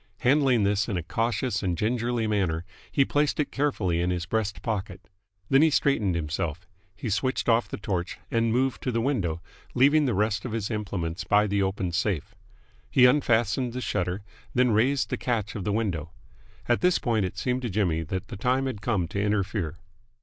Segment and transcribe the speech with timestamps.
[0.21, 4.63] Handling this in a cautious and gingerly manner, he placed it carefully in his breast
[4.63, 5.07] pocket.
[5.47, 6.65] Then he straightened himself.
[6.95, 9.43] He switched off the torch, and moved to the window,
[9.75, 12.33] leaving the rest of his implements by the open safe.
[12.89, 14.23] He unfastened the shutter,
[14.55, 16.09] then raised the catch of the window.
[16.67, 19.75] At this point it seemed to Jimmy that the time had come to interfere.